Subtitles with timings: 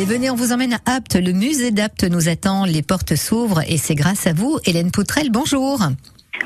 [0.00, 1.16] Allez, venez, on vous emmène à Apt.
[1.16, 2.64] Le musée d'Apt nous attend.
[2.64, 4.58] Les portes s'ouvrent et c'est grâce à vous.
[4.64, 5.78] Hélène Poutrel, bonjour.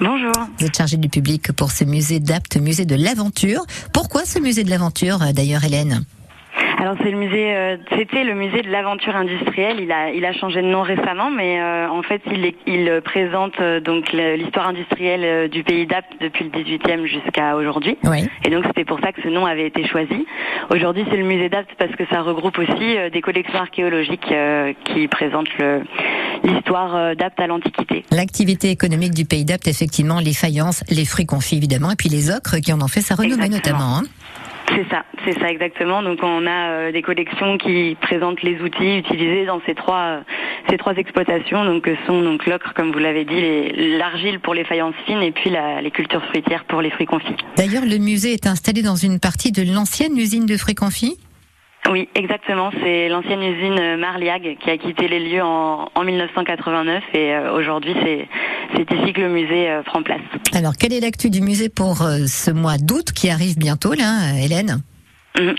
[0.00, 0.32] Bonjour.
[0.58, 3.64] Vous êtes chargée du public pour ce musée d'Apt, musée de l'aventure.
[3.92, 6.04] Pourquoi ce musée de l'aventure, d'ailleurs, Hélène?
[6.84, 9.80] Alors c'est le musée, euh, c'était le musée de l'aventure industrielle.
[9.80, 13.58] Il a, il a changé de nom récemment, mais euh, en fait il, il présente
[13.58, 17.96] euh, donc l'histoire industrielle du pays d'Apt depuis le 18e jusqu'à aujourd'hui.
[18.04, 18.28] Oui.
[18.44, 20.26] Et donc c'était pour ça que ce nom avait été choisi.
[20.68, 24.34] Aujourd'hui c'est le musée d'Apt parce que ça regroupe aussi des collections archéologiques
[24.84, 25.48] qui présentent
[26.42, 28.04] l'histoire d'Apt à l'Antiquité.
[28.10, 32.30] L'activité économique du pays d'Apt, effectivement, les faïences, les fruits confits évidemment, et puis les
[32.30, 33.96] ocres qui en ont fait sa renommée notamment.
[33.96, 34.02] Hein.
[34.68, 36.02] C'est ça, c'est ça exactement.
[36.02, 40.20] Donc on a euh, des collections qui présentent les outils utilisés dans ces trois euh,
[40.68, 44.64] ces trois exploitations, donc que sont donc l'ocre comme vous l'avez dit, l'argile pour les
[44.64, 47.36] faïences fines et puis les cultures fruitières pour les fruits confits.
[47.56, 51.18] D'ailleurs, le musée est installé dans une partie de l'ancienne usine de fruits confits.
[51.90, 52.70] Oui, exactement.
[52.82, 58.26] C'est l'ancienne usine Marliag qui a quitté les lieux en, 1989 et euh, aujourd'hui c'est
[58.90, 60.20] ici que le musée euh, prend place.
[60.52, 64.34] Alors, quelle est l'actu du musée pour euh, ce mois d'août qui arrive bientôt, là,
[64.42, 64.82] Hélène?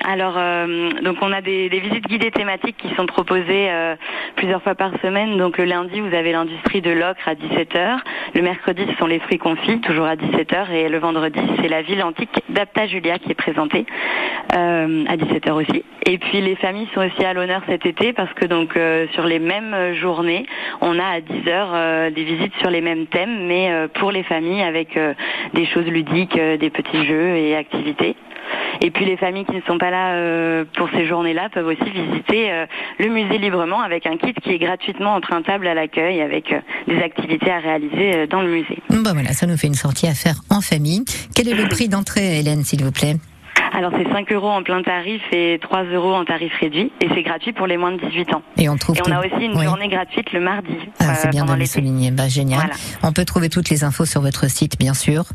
[0.06, 3.98] Alors, euh, donc on a des, visites guidées thématiques qui sont proposées euh,
[4.38, 5.38] plusieurs fois par semaine.
[5.38, 7.98] Donc le lundi, vous avez l'industrie de l'ocre à 17h.
[8.36, 10.72] Le mercredi, ce sont les fruits confits, toujours à 17h.
[10.72, 13.86] Et le vendredi, c'est la ville antique d'Apta Julia qui est présentée
[14.56, 15.84] euh, à 17h aussi.
[16.06, 18.80] Et puis les familles sont aussi à l'honneur cet été parce que donc
[19.12, 20.46] sur les mêmes journées,
[20.80, 25.00] on a à 10h des visites sur les mêmes thèmes, mais pour les familles avec
[25.54, 28.16] des choses ludiques, des petits jeux et activités.
[28.82, 31.90] Et puis les familles qui ne sont pas là euh, pour ces journées-là peuvent aussi
[31.90, 32.66] visiter euh,
[33.00, 36.98] le musée librement avec un kit qui est gratuitement empruntable à l'accueil avec euh, des
[37.02, 38.80] activités à réaliser dans le musée.
[38.90, 41.04] Bon voilà, ça nous fait une sortie à faire en famille.
[41.36, 43.16] Quel est le prix d'entrée, Hélène, s'il vous plaît?
[43.74, 47.24] Alors c'est 5 euros en plein tarif et 3 euros en tarif réduit et c'est
[47.24, 48.42] gratuit pour les moins de 18 ans.
[48.58, 48.98] Et on trouve.
[48.98, 50.78] Et on a aussi une journée gratuite le mardi.
[51.00, 52.12] Ah, c'est bien de le souligner.
[52.12, 52.72] Bah, génial.
[53.04, 55.26] On peut trouver toutes les infos sur votre site, bien sûr.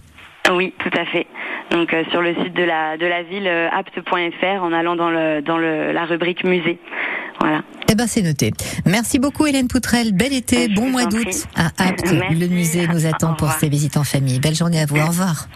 [0.50, 1.26] Oui, tout à fait.
[1.70, 5.10] Donc euh, sur le site de la de la ville euh, apte.fr en allant dans
[5.10, 6.78] le dans le la rubrique musée.
[7.40, 7.62] Voilà.
[7.88, 8.52] Eh ben c'est noté.
[8.86, 10.12] Merci beaucoup Hélène Poutrel.
[10.12, 12.12] Bel été, bon mois d'août à Apte.
[12.12, 14.40] Le musée nous attend pour ses visites en famille.
[14.40, 14.96] Belle journée à vous.
[14.96, 15.48] Au revoir.